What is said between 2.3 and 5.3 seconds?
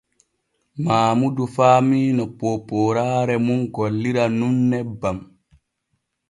poopooraare mum golliran nun nebban.